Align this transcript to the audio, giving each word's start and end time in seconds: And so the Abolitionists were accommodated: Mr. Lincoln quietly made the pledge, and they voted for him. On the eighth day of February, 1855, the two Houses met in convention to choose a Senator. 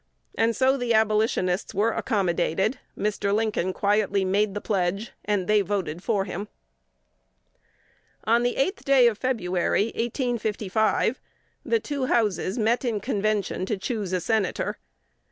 And 0.33 0.55
so 0.55 0.77
the 0.77 0.95
Abolitionists 0.95 1.75
were 1.75 1.91
accommodated: 1.91 2.79
Mr. 2.97 3.31
Lincoln 3.35 3.71
quietly 3.71 4.25
made 4.25 4.55
the 4.55 4.59
pledge, 4.59 5.11
and 5.25 5.45
they 5.45 5.61
voted 5.61 6.01
for 6.01 6.25
him. 6.25 6.47
On 8.23 8.41
the 8.41 8.55
eighth 8.57 8.83
day 8.83 9.05
of 9.05 9.19
February, 9.19 9.91
1855, 9.95 11.21
the 11.63 11.79
two 11.79 12.07
Houses 12.07 12.57
met 12.57 12.83
in 12.83 12.99
convention 12.99 13.63
to 13.67 13.77
choose 13.77 14.11
a 14.11 14.19
Senator. 14.19 14.77